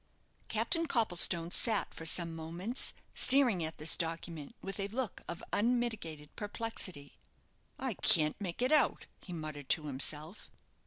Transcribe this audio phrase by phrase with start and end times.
[0.47, 6.35] Captain Copplestone sat for some moments staring at this document with a look of unmitigated
[6.35, 7.19] perplexity.
[7.77, 10.49] "I can't make it out," he muttered to himself.